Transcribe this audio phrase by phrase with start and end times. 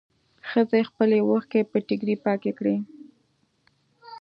[0.49, 2.77] ښځې خپلې اوښکې په ټيکري پاکې کړې.